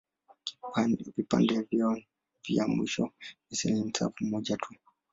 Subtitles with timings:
[1.17, 1.97] Vipande vyao
[2.47, 3.03] vya mwisho
[3.49, 4.73] vya seli ni safu moja tu.